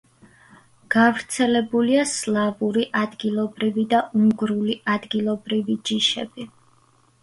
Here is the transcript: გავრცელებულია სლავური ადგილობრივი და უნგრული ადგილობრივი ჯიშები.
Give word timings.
გავრცელებულია 0.95 2.07
სლავური 2.13 2.87
ადგილობრივი 3.03 3.87
და 3.95 4.03
უნგრული 4.25 4.81
ადგილობრივი 4.99 5.83
ჯიშები. 5.89 6.53